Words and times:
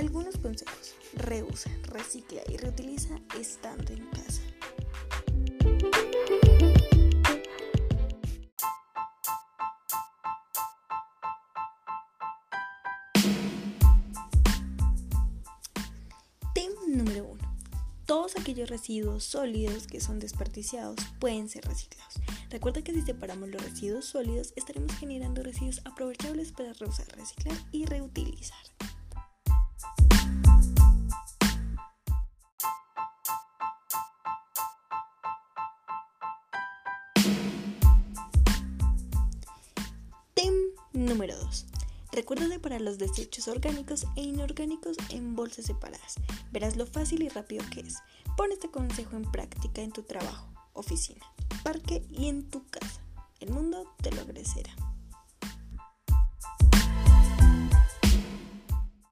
Algunos 0.00 0.38
consejos. 0.38 0.94
Reusa, 1.12 1.70
recicla 1.82 2.40
y 2.48 2.56
reutiliza 2.56 3.20
estando 3.38 3.92
en 3.92 4.06
casa. 4.06 4.40
Tip 16.54 16.70
número 16.88 17.26
1. 17.26 17.38
Todos 18.06 18.36
aquellos 18.38 18.70
residuos 18.70 19.24
sólidos 19.24 19.86
que 19.86 20.00
son 20.00 20.18
desperdiciados 20.18 20.96
pueden 21.18 21.50
ser 21.50 21.66
reciclados. 21.66 22.14
Recuerda 22.48 22.80
que 22.80 22.94
si 22.94 23.02
separamos 23.02 23.50
los 23.50 23.62
residuos 23.62 24.06
sólidos 24.06 24.54
estaremos 24.56 24.94
generando 24.94 25.42
residuos 25.42 25.82
aprovechables 25.84 26.52
para 26.52 26.72
reusar, 26.72 27.06
reciclar 27.18 27.58
y 27.70 27.84
reutilizar. 27.84 28.64
Número 41.04 41.36
2. 41.36 41.66
Recuerda 42.12 42.48
separar 42.48 42.80
los 42.80 42.98
desechos 42.98 43.48
orgánicos 43.48 44.06
e 44.16 44.22
inorgánicos 44.22 44.96
en 45.10 45.36
bolsas 45.36 45.66
separadas. 45.66 46.16
Verás 46.52 46.76
lo 46.76 46.86
fácil 46.86 47.22
y 47.22 47.28
rápido 47.28 47.64
que 47.70 47.80
es. 47.80 47.98
Pon 48.36 48.52
este 48.52 48.70
consejo 48.70 49.16
en 49.16 49.30
práctica 49.30 49.82
en 49.82 49.92
tu 49.92 50.02
trabajo, 50.02 50.48
oficina, 50.72 51.24
parque 51.62 52.04
y 52.10 52.28
en 52.28 52.48
tu 52.50 52.66
casa. 52.68 53.00
El 53.38 53.50
mundo 53.50 53.84
te 54.02 54.10
lo 54.10 54.22
agradecerá. 54.22 54.74